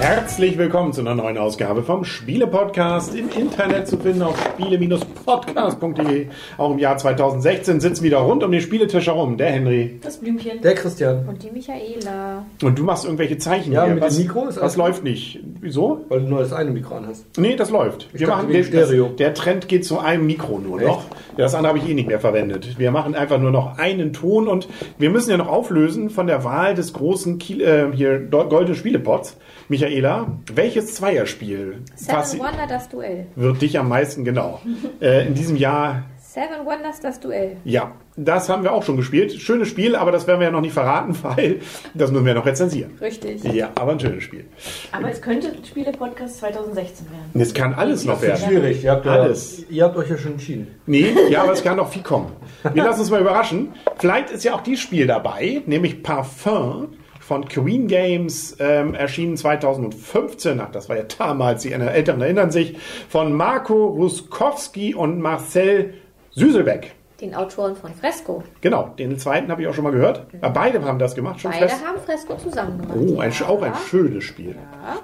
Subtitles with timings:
[0.00, 6.26] Herzlich willkommen zu einer neuen Ausgabe vom Spiele-Podcast im Internet zu finden auf spiele-podcast.de.
[6.56, 10.00] Auch im Jahr 2016 sitzen wieder rund um den Spieletisch herum der Henry.
[10.02, 10.62] Das Blümchen.
[10.62, 11.28] Der Christian.
[11.28, 12.46] Und die Michaela.
[12.62, 13.94] Und du machst irgendwelche Zeichen Ja, hier.
[13.94, 15.38] mit was, dem Mikro ist Was alles- läuft nicht?
[15.60, 16.00] Wieso?
[16.08, 17.26] Weil du nur das eine Mikro an hast.
[17.38, 18.08] Nee, das läuft.
[18.14, 19.06] Ich dachte, wegen den- Stereo.
[19.08, 20.88] Das, der Trend geht zu einem Mikro nur Echt?
[20.88, 21.04] noch.
[21.36, 22.78] Ja, das andere habe ich eh nicht mehr verwendet.
[22.78, 24.66] Wir machen einfach nur noch einen Ton und
[24.98, 28.76] wir müssen ja noch auflösen von der Wahl des großen Kiel, äh, hier Do- goldenen
[28.76, 29.36] Spielepots.
[29.70, 33.26] Michaela, welches Zweierspiel Seven passi- Wonder das Duell.
[33.36, 34.60] wird dich am meisten genau
[35.00, 36.02] äh, in diesem Jahr?
[36.18, 37.56] Seven Wonders das Duell.
[37.64, 39.32] Ja, das haben wir auch schon gespielt.
[39.32, 41.60] Schönes Spiel, aber das werden wir ja noch nicht verraten, weil
[41.94, 42.92] das müssen wir noch rezensieren.
[43.00, 43.42] Richtig.
[43.44, 44.44] Ja, aber ein schönes Spiel.
[44.92, 47.40] Aber es könnte Spiele-Podcast 2016 werden.
[47.40, 48.42] Es kann alles noch werden.
[48.44, 48.82] Schwierig.
[48.84, 49.64] Ihr habt, ja, Alles.
[49.70, 50.68] ihr habt euch ja schon entschieden.
[50.86, 52.32] Nee, ja, aber es kann noch viel kommen.
[52.74, 53.68] Wir lassen uns mal überraschen.
[53.98, 56.88] Vielleicht ist ja auch dieses Spiel dabei, nämlich Parfum
[57.30, 60.58] von Queen Games, ähm, erschienen 2015.
[60.60, 62.76] Ach, das war ja damals, die Älteren erinnern sich,
[63.08, 65.94] von Marco Ruskowski und Marcel
[66.32, 66.90] Süselbeck.
[67.20, 68.42] Den Autoren von Fresco.
[68.62, 70.26] Genau, den zweiten habe ich auch schon mal gehört.
[70.40, 71.38] Aber beide haben das gemacht.
[71.38, 71.84] Schon Beide fest.
[71.86, 72.96] haben Fresco zusammen gemacht.
[72.98, 73.46] Oh, ein, Ja.
[73.46, 74.56] auch ein schönes Spiel.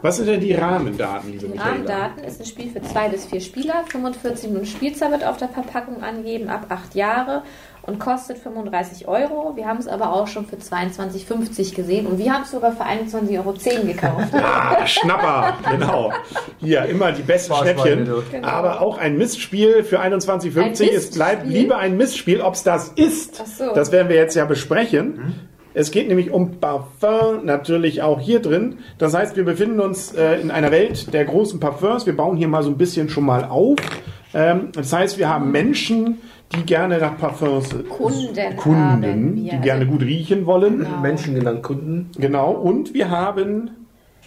[0.03, 1.59] Was sind denn die Rahmendaten, liebe Die?
[1.59, 3.85] Rahmendaten ist ein Spiel für zwei bis vier Spieler.
[3.89, 7.43] 45 Minuten Spielzeit wird auf der Verpackung angeben, ab acht Jahre
[7.87, 9.55] und kostet 35 Euro.
[9.56, 12.84] Wir haben es aber auch schon für 22,50 gesehen und wir haben es sogar für
[12.84, 13.53] 21,10 Euro
[13.87, 14.33] gekauft.
[14.47, 16.12] Ah, Schnapper, genau.
[16.59, 18.09] Hier immer die besten Schnäppchen.
[18.31, 18.47] Genau.
[18.48, 20.61] Aber auch ein Mistspiel für 21,50.
[20.61, 22.41] Ein Es bleibt lieber ein Mistspiel.
[22.41, 23.75] Ob es das ist, Ach so.
[23.75, 25.34] das werden wir jetzt ja besprechen.
[25.75, 28.79] Es geht nämlich um Parfum, natürlich auch hier drin.
[28.98, 32.07] Das heißt, wir befinden uns äh, in einer Welt der großen Parfums.
[32.07, 33.77] Wir bauen hier mal so ein bisschen schon mal auf.
[34.33, 36.20] Ähm, das heißt, wir haben Menschen,
[36.55, 40.79] die gerne nach Parfums Kunden Kunden die Also- gerne gut riechen wollen.
[40.79, 41.01] Genau.
[41.01, 42.11] Menschen genannt Kunden.
[42.18, 42.52] Genau.
[42.52, 43.70] Und wir haben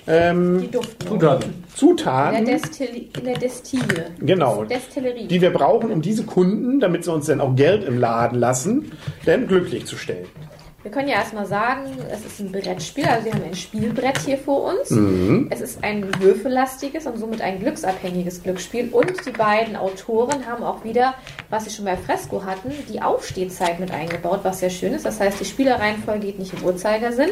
[0.07, 1.63] ähm, Die Duftnoten.
[1.75, 2.40] Zutaten.
[2.40, 4.06] In der, Zutaten, Destilli in der Destille.
[4.19, 4.63] Genau.
[4.63, 5.28] Destillerie.
[5.28, 8.91] die wir brauchen, um diese Kunden, damit sie uns dann auch Geld im Laden lassen,
[9.25, 10.25] dann glücklich zu stellen.
[10.90, 14.40] Wir können ja erstmal sagen, es ist ein Brettspiel, also wir haben ein Spielbrett hier
[14.40, 14.90] vor uns.
[15.52, 18.90] Es ist ein würfellastiges und somit ein glücksabhängiges Glücksspiel.
[18.92, 21.14] Und die beiden Autoren haben auch wieder,
[21.52, 25.06] was sie schon bei Fresco hatten, die Aufstehzeit mit eingebaut, was sehr schön ist.
[25.06, 27.30] Das heißt, die Spielereihenfolge geht nicht im Uhrzeigersinn,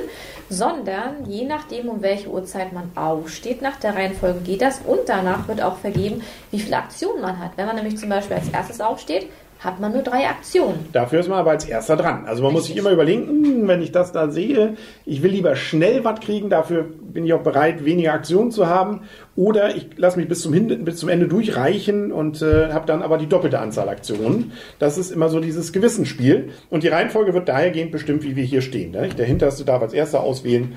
[0.50, 4.82] sondern je nachdem, um welche Uhrzeit man aufsteht, nach der Reihenfolge geht das.
[4.86, 7.54] Und danach wird auch vergeben, wie viele Aktionen man hat.
[7.56, 9.26] Wenn man nämlich zum Beispiel als erstes aufsteht,
[9.60, 10.86] hat man nur drei Aktionen.
[10.94, 12.26] Dafür ist man aber als erster dran.
[12.26, 12.86] Also man muss sich Richtig.
[12.86, 14.76] immer überlegen, hm, wenn ich das da sehe,
[15.06, 19.02] ich will lieber schnell was kriegen, dafür bin ich auch bereit, weniger Aktionen zu haben.
[19.36, 23.02] Oder ich lasse mich bis zum, Hin bis zum Ende durchreichen und äh, habe dann
[23.02, 24.52] aber die doppelte Anzahl Aktionen.
[24.80, 26.50] Das ist immer so dieses Gewissensspiel.
[26.70, 28.92] Und die Reihenfolge wird dahergehend bestimmt, wie wir hier stehen.
[28.92, 29.10] Ne?
[29.10, 30.74] Der Hinterste darf als erster auswählen,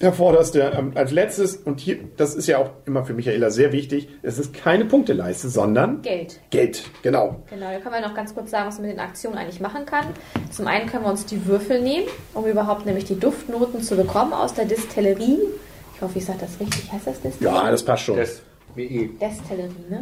[0.00, 1.56] der Vorderste ähm, als letztes.
[1.56, 5.48] Und hier, das ist ja auch immer für Michaela sehr wichtig, es ist keine Punkteleiste,
[5.48, 6.40] sondern Geld.
[6.50, 6.84] Geld.
[7.02, 7.42] Genau.
[7.50, 9.84] Genau, da können wir noch ganz kurz sagen, was man mit den Aktionen eigentlich machen
[9.86, 10.06] kann.
[10.50, 14.32] Zum einen können wir uns die Würfel nehmen, um überhaupt nämlich die Duftnoten zu bekommen
[14.32, 15.38] aus der Distillerie.
[15.94, 16.90] Ich hoffe, ich sage das richtig.
[16.90, 17.54] Heißt das Distillerie?
[17.54, 18.16] Ja, das passt schon.
[18.16, 18.42] Das.
[19.20, 20.00] Destillerie, ne?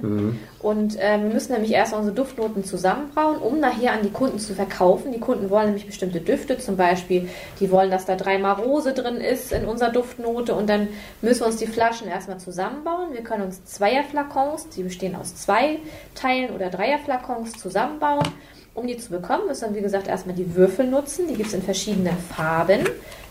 [0.60, 4.54] Und äh, wir müssen nämlich erst unsere Duftnoten zusammenbrauen, um nachher an die Kunden zu
[4.54, 5.12] verkaufen.
[5.12, 7.28] Die Kunden wollen nämlich bestimmte Düfte, zum Beispiel,
[7.60, 10.88] die wollen, dass da dreimal Rose drin ist in unserer Duftnote und dann
[11.22, 13.12] müssen wir uns die Flaschen erstmal zusammenbauen.
[13.12, 15.78] Wir können uns Zweierflakons, die bestehen aus zwei
[16.14, 18.26] Teilen oder Dreierflakons, zusammenbauen.
[18.74, 21.26] Um die zu bekommen, müssen wir, wie gesagt, erstmal die Würfel nutzen.
[21.26, 22.88] Die gibt es in verschiedenen Farben.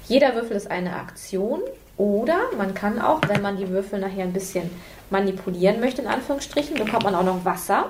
[0.07, 1.61] Jeder Würfel ist eine Aktion.
[1.97, 4.69] Oder man kann auch, wenn man die Würfel nachher ein bisschen
[5.09, 7.87] manipulieren möchte, in Anführungsstrichen, bekommt man auch noch Wasser.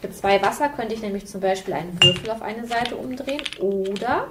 [0.00, 3.42] Für zwei Wasser könnte ich nämlich zum Beispiel einen Würfel auf eine Seite umdrehen.
[3.60, 4.26] Oder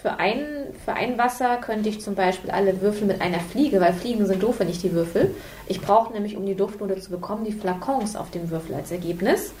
[0.00, 0.44] für ein,
[0.84, 4.42] für ein Wasser könnte ich zum Beispiel alle Würfel mit einer Fliege, weil Fliegen sind
[4.42, 5.34] doof, wenn ich die Würfel.
[5.66, 9.52] Ich brauche nämlich, um die Duftnote zu bekommen, die Flakons auf dem Würfel als Ergebnis.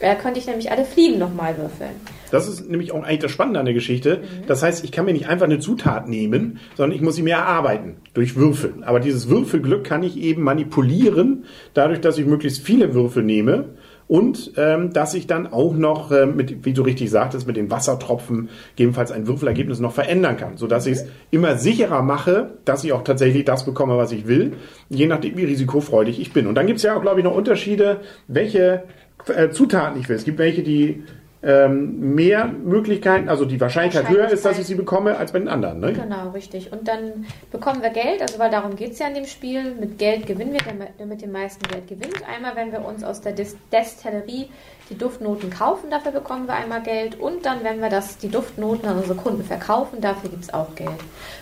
[0.00, 2.00] Da könnte ich nämlich alle Fliegen nochmal würfeln.
[2.30, 4.22] Das ist nämlich auch eigentlich das Spannende an der Geschichte.
[4.46, 7.34] Das heißt, ich kann mir nicht einfach eine Zutat nehmen, sondern ich muss sie mir
[7.34, 8.84] erarbeiten durch Würfeln.
[8.84, 11.44] Aber dieses Würfelglück kann ich eben manipulieren,
[11.74, 13.76] dadurch, dass ich möglichst viele Würfel nehme
[14.08, 17.70] und ähm, dass ich dann auch noch, ähm, mit, wie du richtig sagtest, mit den
[17.70, 22.92] Wassertropfen gegebenenfalls ein Würfelergebnis noch verändern kann, sodass ich es immer sicherer mache, dass ich
[22.92, 24.52] auch tatsächlich das bekomme, was ich will,
[24.88, 26.46] je nachdem, wie risikofreudig ich bin.
[26.46, 28.84] Und dann gibt es ja auch, glaube ich, noch Unterschiede, welche
[29.26, 30.16] äh, Zutaten ich will.
[30.16, 31.02] Es gibt welche, die
[31.46, 34.66] ähm, mehr Möglichkeiten, also die Wahrscheinlichkeit höher ist, dass ich Wahrscheinlichkeit.
[34.66, 35.78] sie bekomme, als bei den anderen.
[35.78, 35.92] Ne?
[35.92, 36.72] Genau, richtig.
[36.72, 39.76] Und dann bekommen wir Geld, also weil darum geht es ja in dem Spiel.
[39.78, 40.60] Mit Geld gewinnen wir,
[40.98, 42.20] der mit dem meisten Geld gewinnt.
[42.28, 44.48] Einmal, wenn wir uns aus der Dis Destillerie
[44.90, 47.18] die Duftnoten kaufen, dafür bekommen wir einmal Geld.
[47.20, 50.74] Und dann, wenn wir das, die Duftnoten an unsere Kunden verkaufen, dafür gibt es auch
[50.74, 50.90] Geld.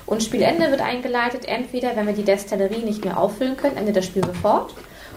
[0.04, 4.04] Und Spielende wird eingeleitet, entweder wenn wir die Destillerie nicht mehr auffüllen können, endet das
[4.04, 4.74] Spiel sofort.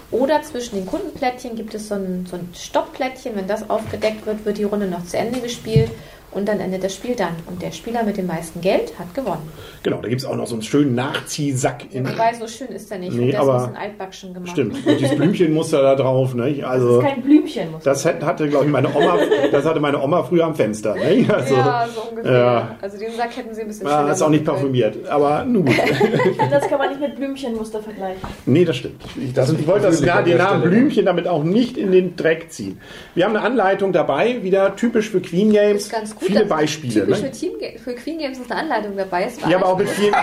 [0.10, 3.36] Oder zwischen den Kundenplättchen gibt es so ein, so ein Stoppplättchen.
[3.36, 5.92] Wenn das aufgedeckt wird, wird die Runde noch zu Ende gespielt.
[6.30, 7.30] Und dann endet das Spiel dann.
[7.48, 9.50] Und der Spieler mit dem meisten Geld hat gewonnen.
[9.82, 11.86] Genau, da gibt es auch noch so einen schönen Nachziehsack.
[11.94, 13.14] In, Wobei, so schön ist er nicht.
[13.14, 14.52] Nee, der ist aber- ein bisschen altbackschen gemacht.
[14.52, 16.36] stimmt, und dieses Blümchenmuster da drauf.
[16.36, 16.54] Ne?
[16.54, 19.18] Das Also, ist kein Blümchen, muss das hat- hatte, glaube ich, meine Oma,
[19.52, 20.96] das hatte meine Oma früher am Fenster.
[20.96, 21.26] Ne?
[21.34, 22.32] Also, ja, so ungefähr.
[22.34, 22.76] ja.
[22.82, 25.66] Also den Sack hätten sie ein bisschen ah, schöner ist auch nicht parfümiert, aber nun
[25.66, 25.76] gut.
[25.88, 28.22] Ich finde, das kann man nicht mit Blümchenmuster vergleichen.
[28.46, 29.02] Nee, das stimmt.
[29.16, 30.76] Ich, das, ich wollte das, ja, an den der Namen Stelle.
[30.76, 32.80] Blümchen damit auch nicht in den Dreck ziehen.
[33.16, 35.84] Wir haben eine Anleitung dabei, wieder typisch für Queen Games.
[35.84, 36.28] Ist ganz gut.
[36.28, 36.94] Viele Beispiele.
[37.06, 37.28] Typisch Ne?
[37.28, 37.52] für, Team,
[37.84, 39.24] für Queen Games ist eine Anleitung dabei.
[39.26, 40.14] Es war Ja, aber auch mit vielen,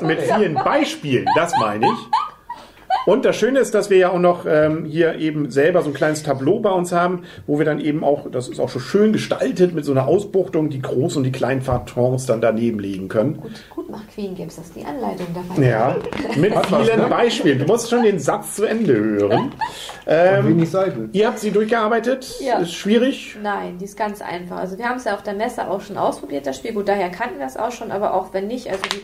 [0.00, 2.33] mit vielen Beispielen, das meine ich.
[3.06, 5.94] Und das Schöne ist, dass wir ja auch noch ähm, hier eben selber so ein
[5.94, 9.12] kleines Tableau bei uns haben, wo wir dann eben auch, das ist auch schon schön
[9.12, 13.36] gestaltet mit so einer Ausbuchtung, die großen und die kleinen Fartons dann daneben legen können.
[13.40, 15.96] Gut, gut macht Queen Games, dass die Anleitung dabei Ja,
[16.36, 17.58] mit vielen Beispielen.
[17.58, 19.52] Du musst schon den Satz zu Ende hören.
[20.06, 21.10] Ähm, Wenig Seiten.
[21.12, 22.34] ihr habt sie durchgearbeitet.
[22.40, 22.58] Ja.
[22.58, 23.36] Ist schwierig.
[23.42, 24.56] Nein, die ist ganz einfach.
[24.56, 26.72] Also wir haben es ja auf der Messe auch schon ausprobiert, das Spiel.
[26.72, 29.00] Gut, daher kannten wir es auch schon, aber auch wenn nicht, also die,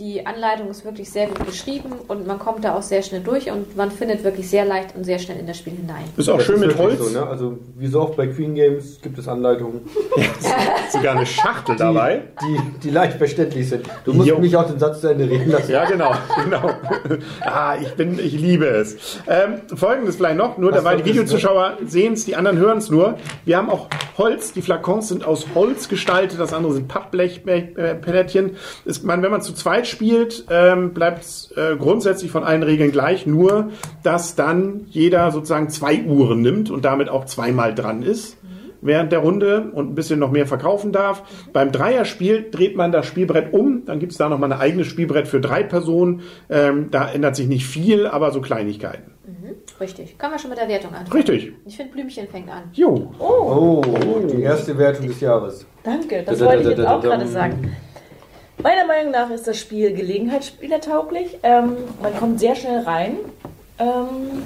[0.00, 3.48] die Anleitung ist wirklich sehr gut geschrieben und man kommt da auch sehr schnell durch
[3.52, 6.02] und man findet wirklich sehr leicht und sehr schnell in das Spiel hinein.
[6.16, 6.98] Ist auch Das schön ist mit Holz.
[6.98, 7.24] So, ne?
[7.24, 9.82] Also wie so oft bei Queen Games gibt es Anleitungen,
[10.90, 12.22] Sogar eine Schachtel die, dabei.
[12.42, 13.86] die, die leicht verständlich sind.
[14.04, 14.38] Du musst Jo.
[14.40, 15.70] mich auch den Satz zu Ende reden lassen.
[15.70, 16.12] Ja, genau,
[16.44, 16.70] genau.
[17.42, 19.20] Ah, ich bin, ich liebe es.
[19.28, 22.78] Ähm, Folgendes vielleicht noch, nur Was dabei die das, Videozuschauer sehen es, die anderen hören
[22.78, 23.16] es nur.
[23.44, 23.86] Wir haben auch
[24.18, 28.56] Holz, die Flakons sind aus Holz gestaltet, das andere sind Pappblechpellettchen.
[28.84, 32.92] Ist man, wenn man zu zweit spielt, ähm, bleibt es äh, grundsätzlich von allen Regeln
[32.92, 33.70] gleich, nur
[34.02, 38.36] dass dann jeder sozusagen zwei Uhren nimmt und damit auch zweimal dran ist
[38.84, 41.22] während der Runde und ein bisschen noch mehr verkaufen darf.
[41.52, 45.26] Beim Dreierspiel dreht man das Spielbrett um, dann gibt es da nochmal ein eigenes Spielbrett
[45.26, 46.20] für drei Personen.
[46.50, 49.14] Ähm, da ändert sich nicht viel, aber so Kleinigkeiten.
[49.80, 50.18] Richtig.
[50.18, 51.06] Kommen wir schon mit der Wertung an.
[51.08, 51.52] Richtig.
[51.66, 52.64] Ich finde, Blümchen fängt an.
[52.74, 53.12] Jo.
[53.18, 53.82] Oh,
[54.30, 55.66] die erste Wertung des Jahres.
[55.82, 57.72] Danke, das Da, da, wollte ich jetzt auch gerade sagen.
[58.62, 61.38] Meiner Meinung nach ist das Spiel gelegenheitsspielertauglich.
[61.42, 63.16] Ähm, man kommt sehr schnell rein.
[63.78, 64.44] Ähm,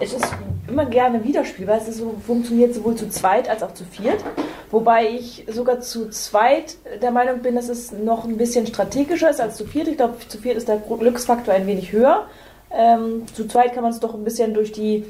[0.00, 0.26] es ist
[0.68, 1.78] immer gerne wiederspielbar.
[1.78, 4.24] Es ist so, funktioniert sowohl zu zweit als auch zu viert.
[4.70, 9.40] Wobei ich sogar zu zweit der Meinung bin, dass es noch ein bisschen strategischer ist
[9.40, 9.88] als zu viert.
[9.88, 12.26] Ich glaube, zu viert ist der Glücksfaktor ein wenig höher.
[12.70, 15.06] Ähm, zu zweit kann man es doch ein bisschen durch die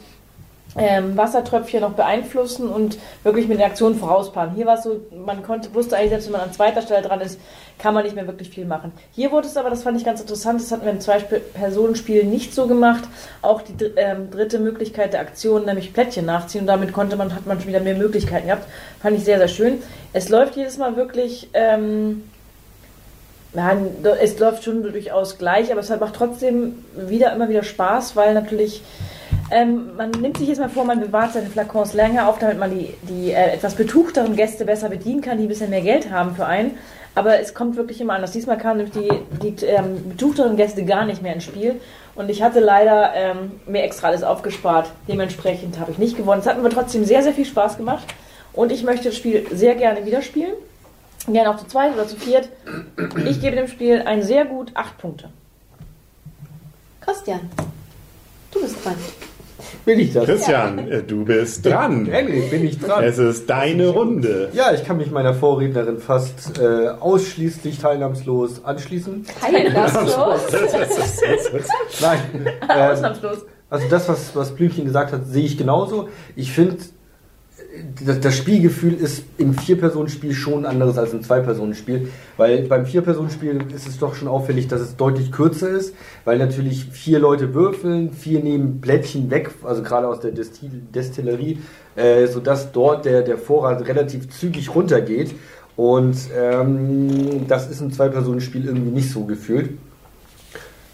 [0.77, 4.55] ähm, Wassertröpfchen noch beeinflussen und wirklich mit den Aktionen vorausplanen.
[4.55, 7.21] Hier war es so, man konnte, wusste eigentlich, selbst wenn man an zweiter Stelle dran
[7.21, 7.41] ist,
[7.79, 8.93] kann man nicht mehr wirklich viel machen.
[9.13, 12.55] Hier wurde es aber, das fand ich ganz interessant, das hatten wir im Zwei-Personen-Spiel nicht
[12.55, 13.05] so gemacht,
[13.41, 17.47] auch die ähm, dritte Möglichkeit der Aktion, nämlich Plättchen nachziehen und damit konnte man, hat
[17.47, 18.67] man schon wieder mehr Möglichkeiten gehabt.
[19.01, 19.83] Fand ich sehr, sehr schön.
[20.13, 22.25] Es läuft jedes Mal wirklich, ähm,
[23.55, 23.89] Nein,
[24.21, 28.83] es läuft schon durchaus gleich, aber es macht trotzdem wieder immer wieder Spaß, weil natürlich
[29.51, 32.71] ähm, man nimmt sich jetzt mal vor, man bewahrt seine Flakons länger auf, damit man
[32.71, 36.35] die, die äh, etwas betuchteren Gäste besser bedienen kann, die ein bisschen mehr Geld haben
[36.37, 36.77] für einen.
[37.15, 38.33] Aber es kommt wirklich immer anders.
[38.33, 39.11] Diesmal kamen nämlich die,
[39.43, 41.81] die ähm, betuchteren Gäste gar nicht mehr ins Spiel.
[42.15, 44.91] Und ich hatte leider ähm, mir extra alles aufgespart.
[45.09, 46.41] Dementsprechend habe ich nicht gewonnen.
[46.41, 48.07] Es hat mir trotzdem sehr, sehr viel Spaß gemacht.
[48.53, 50.53] Und ich möchte das Spiel sehr gerne wieder spielen.
[51.27, 52.49] Gerne auch zu zweit oder zu viert.
[53.27, 55.31] Ich gebe dem Spiel ein sehr gut 8 Punkte.
[57.01, 57.51] Christian,
[58.53, 58.97] du bist dran.
[59.89, 60.27] Bin ich das?
[60.27, 62.05] Christian, äh, du bist dran.
[62.05, 63.03] Henry, bin ich dran?
[63.03, 64.51] Es ist deine Runde.
[64.53, 69.25] Ja, ich kann mich meiner Vorrednerin fast äh, ausschließlich teilnahmslos anschließen.
[69.41, 70.41] Teilnahmslos.
[72.03, 72.19] Nein.
[72.45, 73.47] ähm, Ausnahmslos.
[73.71, 76.11] also das, was, was Blümchen gesagt hat, sehe ich genauso.
[76.37, 76.77] Ich finde,
[78.21, 83.99] das, Spielgefühl ist im Vier-Personen-Spiel schon anderes als im Zwei-Personen-Spiel, weil beim Vier-Personen-Spiel ist es
[83.99, 85.95] doch schon auffällig, dass es deutlich kürzer ist,
[86.25, 91.59] weil natürlich vier Leute würfeln, vier nehmen Plättchen weg, also gerade aus der Destil Destillerie,
[91.97, 95.35] äh, sodass dort der, der Vorrat relativ zügig runtergeht.
[95.77, 99.71] Und ähm, das ist im Zwei-Personen-Spiel irgendwie nicht so gefühlt.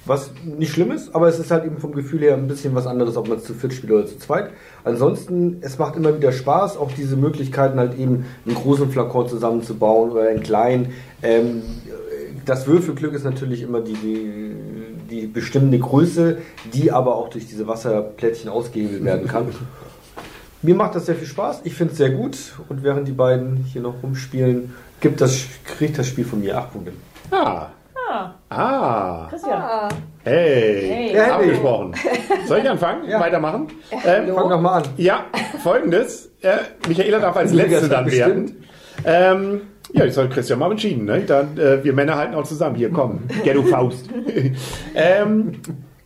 [0.07, 2.87] Was nicht schlimm ist, aber es ist halt eben vom Gefühl her ein bisschen was
[2.87, 4.51] anderes, ob man es zu viert spielt oder zu zweit.
[4.85, 10.11] Ansonsten, es macht immer wieder Spaß, auch diese Möglichkeiten halt eben einen großen Flakon zusammenzubauen
[10.11, 10.93] oder einen kleinen.
[11.23, 11.63] Ähm,
[12.45, 14.55] das Würfelglück ist natürlich immer die, die,
[15.11, 16.39] die bestimmende Größe,
[16.75, 19.47] die aber auch durch diese Wasserplättchen ausgehebelt werden kann.
[20.63, 21.61] Mir macht das sehr viel Spaß.
[21.65, 22.55] Ich finde es sehr gut.
[22.71, 26.73] Und während die beiden hier noch rumspielen, gibt das, kriegt das Spiel von mir acht
[26.73, 26.93] Punkte.
[27.31, 27.69] Ah.
[28.15, 29.27] Ah, Ah.
[29.29, 29.61] Christian.
[29.61, 29.89] Ah,
[30.23, 31.11] Hey.
[31.13, 31.19] Hey.
[31.21, 31.95] Abgesprochen.
[32.47, 33.09] Soll ich anfangen?
[33.09, 33.21] Ja.
[33.21, 33.67] Weitermachen?
[33.91, 34.83] Ähm, Fang doch mal an.
[34.97, 35.25] Ja,
[35.63, 36.31] folgendes.
[36.41, 38.65] Äh, Michaela darf als Letzte dann werden.
[39.05, 39.61] Ähm,
[39.93, 41.05] ja, ich soll Christian mal entschieden.
[41.05, 41.21] Ne?
[41.23, 42.77] Dann, äh, wir Männer halten auch zusammen.
[42.77, 43.21] Hier, komm.
[43.43, 44.09] Ghetto Faust.
[44.95, 45.61] ähm,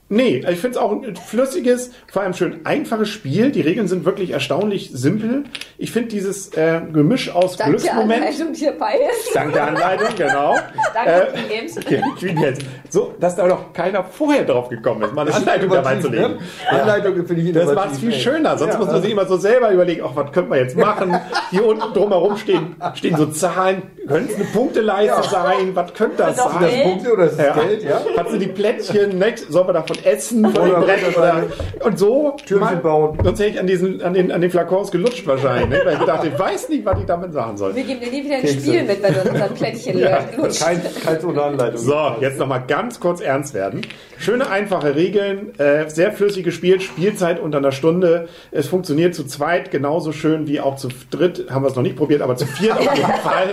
[0.09, 3.50] nee, ich finde es auch ein flüssiges, vor allem schön einfaches Spiel.
[3.50, 5.45] Die Regeln sind wirklich erstaunlich simpel.
[5.79, 8.23] Ich finde dieses äh, Gemisch aus danke Glücksmoment.
[8.23, 9.35] Anleitung, die dabei ist.
[9.35, 10.55] Dank der Anleitung, genau.
[10.95, 11.77] Danke, Äh, King Games.
[11.79, 12.59] Okay, Queen Games.
[12.91, 16.35] So, dass da doch keiner vorher drauf gekommen ist, mal eine Anleitung dabei zu legen.
[16.35, 16.38] ne?
[16.81, 18.19] Anleitung finde ich Das macht es viel ey.
[18.21, 18.57] schöner.
[18.59, 18.79] Sonst Ja.
[18.79, 21.19] muss man sich immer so selber überlegen, ach, was könnte man jetzt machen?
[21.50, 23.83] Hier unten drumherum stehen, stehen so Zahlen.
[24.07, 25.71] Könnte es eine Punkteleiste sein?
[25.75, 26.83] Was könnte das das Sind das sein?
[26.83, 27.53] Punkte oder ist das Ja.
[27.62, 27.83] Geld?
[27.85, 28.00] Ja.
[28.17, 29.35] Hat sie die Plättchen, ne?
[29.49, 31.43] soll man davon essen, von dem Oder Brett oder,
[31.85, 32.37] und so.
[32.47, 33.19] Türchen Mal- bauen.
[33.23, 35.81] Sonst hätte ich an, diesen, an, den, an den Flakons gelutscht wahrscheinlich, ne?
[35.85, 37.75] weil ich gedacht, ich weiß nicht, was ich damit sagen soll.
[37.75, 38.61] Wir geben dir nie wieder ein Kekse.
[38.61, 40.62] Spiel mit, wenn du unser Plättchen Ja, lutscht.
[40.62, 41.78] Kein, keins ohne Anleitung.
[41.81, 43.83] So, jetzt nochmal ganz kurz ernst werden.
[44.19, 48.28] Schöne, einfache Regeln, äh, sehr flüssig gespielt, Spielzeit unter einer Stunde.
[48.50, 51.47] Es funktioniert zu zweit genauso schön wie auch zu dritt.
[51.50, 53.49] Haben wir es noch nicht probiert, aber zu viert auf jeden Fall.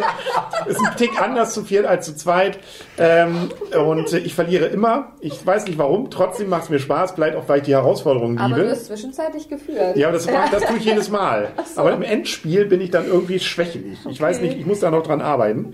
[0.67, 2.57] Ist ein Tick anders zu viert als zu zweit.
[2.97, 3.49] Ähm,
[3.87, 5.09] und äh, ich verliere immer.
[5.19, 6.09] Ich weiß nicht warum.
[6.35, 7.11] Trotzdem macht es mir Spaß.
[7.13, 8.71] Vielleicht auch, weil ich die Herausforderungen Aber du liebe.
[8.71, 9.95] hast zwischenzeitlich geführt.
[9.95, 11.49] Ja, das, das tue ich jedes Mal.
[11.77, 13.99] Aber im Endspiel bin ich dann irgendwie schwächelig.
[14.09, 15.73] Ich weiß nicht, ich muss da noch dran arbeiten.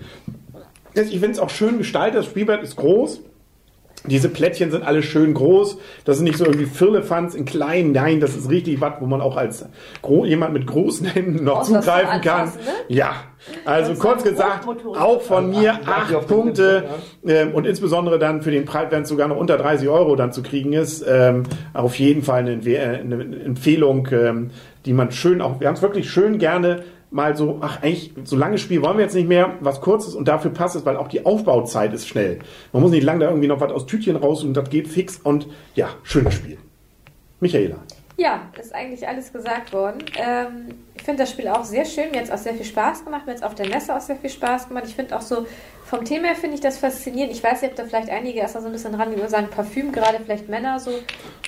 [0.94, 2.20] Ich finde es auch schön gestaltet.
[2.20, 3.22] Das Spielbrett ist groß.
[4.06, 5.78] Diese Plättchen sind alle schön groß.
[6.04, 7.92] Das sind nicht so irgendwie Firlefanz in klein.
[7.92, 9.64] Nein, das ist richtig was, wo man auch als
[10.24, 12.40] jemand mit großen Händen noch zum zugreifen kann.
[12.42, 12.72] Anfassen, ne?
[12.88, 13.14] Ja,
[13.64, 16.84] also kurz gesagt, auch von mir Ach, acht Punkte.
[17.26, 20.32] Ähm, und insbesondere dann für den Preis, wenn es sogar noch unter 30 Euro dann
[20.32, 24.50] zu kriegen ist, ähm, auf jeden Fall eine, äh, eine Empfehlung, ähm,
[24.86, 26.82] die man schön auch, wir haben es wirklich schön gerne
[27.12, 30.28] mal so, ach eigentlich, so lange Spiel wollen wir jetzt nicht mehr, was kurzes und
[30.28, 32.38] dafür passt es, weil auch die Aufbauzeit ist schnell.
[32.72, 35.20] Man muss nicht lange da irgendwie noch was aus Tütchen raus und das geht fix
[35.22, 36.56] und ja, schönes Spiel.
[37.40, 37.76] Michaela.
[38.22, 40.04] Ja, ist eigentlich alles gesagt worden.
[40.16, 42.12] Ähm, ich finde das Spiel auch sehr schön.
[42.12, 43.26] Mir hat es auch sehr viel Spaß gemacht.
[43.26, 44.84] Mir hat es auf der Messe auch sehr viel Spaß gemacht.
[44.86, 45.44] Ich finde auch so,
[45.92, 47.34] vom Thema her finde ich das faszinierend.
[47.34, 49.28] Ich weiß nicht, ob da vielleicht einige erst mal so ein bisschen dran, wie wir
[49.28, 50.90] sagen, Parfüm, gerade vielleicht Männer so,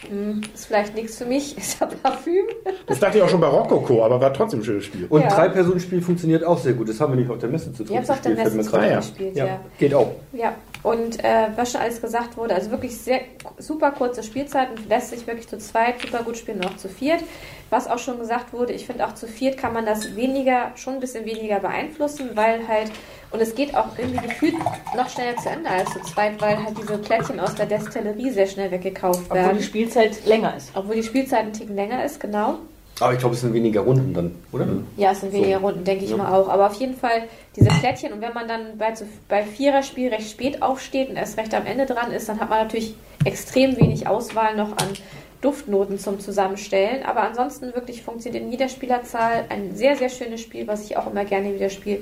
[0.07, 1.57] hm, ist vielleicht nichts für mich.
[1.65, 2.45] Ist ja Parfüm.
[2.87, 5.07] Das dachte ich auch schon bei Rokoko, aber war trotzdem ein schönes Spiel.
[5.09, 5.29] Und Ja.
[5.29, 6.91] Drei-Personen-Spiel funktioniert auch sehr gut.
[6.91, 7.95] Das haben wir nicht auf der Messe zu tun.
[7.95, 8.97] Ihr habt es auf der Messe ein.
[8.97, 9.61] gespielt, Ja, ja.
[9.79, 10.13] geht auch.
[10.35, 13.23] Ja, und äh, was schon alles gesagt wurde, also wirklich sehr
[13.57, 17.25] super kurze Spielzeiten, lässt sich wirklich zu zweit super gut spielen und auch zu viert.
[17.71, 20.95] Was auch schon gesagt wurde, ich finde auch zu viert kann man das weniger, schon
[20.95, 22.93] ein bisschen weniger beeinflussen, weil halt,
[23.35, 24.55] und es geht auch irgendwie gefühlt
[24.97, 28.47] noch schneller zu Ende als zu zweit, weil halt diese Plättchen aus der Destillerie sehr
[28.47, 29.59] schnell weggekauft Obwohl werden.
[29.59, 30.71] die Spielzeit länger ist.
[30.75, 32.59] Obwohl die Spielzeit ein Ticken länger ist, genau.
[33.01, 34.69] Aber ich glaube, es sind weniger Runden dann, oder?
[34.97, 36.49] Ja, es sind weniger Runden, denke ich mal auch.
[36.49, 37.25] Aber auf jeden Fall
[37.57, 41.37] diese Plättchen und wenn man dann bei, zu, bei Viererspiel recht spät aufsteht und erst
[41.37, 44.91] recht am Ende dran ist, dann hat man natürlich extrem wenig Auswahl noch an
[45.45, 47.05] Duftnoten zum Zusammenstellen.
[47.05, 51.11] Aber ansonsten wirklich funktioniert in jeder Spielerzahl ein sehr, sehr schönes Spiel, was ich auch
[51.11, 51.99] immer gerne wieder spiele.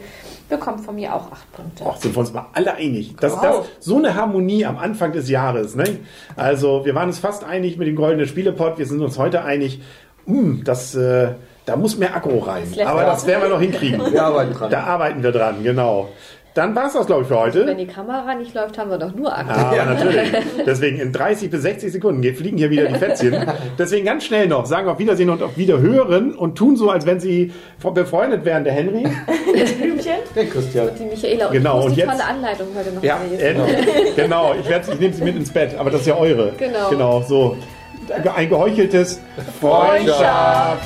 [0.49, 1.85] Bekommt von mir auch acht Punkte.
[1.85, 3.15] Och, sind wir uns mal alle einig.
[3.21, 3.43] Das, Wow.
[3.43, 5.75] das, so eine Harmonie am Anfang des Jahres.
[5.75, 5.99] Ne?
[6.37, 8.79] Also wir waren uns fast einig mit dem goldenen Spielepot.
[8.79, 9.81] Wir sind uns heute einig.
[10.27, 11.35] Hm, das, äh,
[11.67, 12.65] da muss mehr Akku rein.
[12.75, 14.01] lässt Aber das werden wir noch hinkriegen.
[14.13, 14.71] Wir arbeiten dran.
[14.71, 16.09] Da arbeiten wir dran, genau.
[16.55, 17.75] Dann war es das, glaube ich, für Wenn heute.
[17.77, 19.51] die Kamera nicht läuft, haben wir doch nur Akku.
[19.51, 20.31] Ah, natürlich.
[20.67, 23.35] Deswegen in 30 bis 60 Sekunden fliegen hier wieder die Fätzchen.
[23.79, 27.21] Deswegen ganz schnell noch sagen auf Wiedersehen und auf Wiederhören und tun so, als wenn
[27.21, 27.53] sie
[27.95, 29.05] befreundet wären, der Henry.
[29.81, 30.13] Blümchen?
[30.37, 30.91] Der Christian.
[30.99, 33.41] Die Michaela und Genau, ich muss und die jetzt- tolle Anleitung heute noch Ja, lesen.
[33.41, 34.55] äh, genau.
[34.61, 36.53] Ich, ich nehme sie mit ins Bett, aber das ist ja eure.
[36.59, 36.91] Genau.
[36.91, 37.57] Genau, so.
[38.37, 39.21] Ein geheucheltes
[39.61, 40.83] Freundschaft.